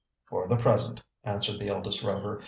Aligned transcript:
"For 0.25 0.47
the 0.47 0.57
present," 0.57 1.03
answered 1.23 1.59
the 1.59 1.67
eldest 1.67 2.01
Rover. 2.01 2.39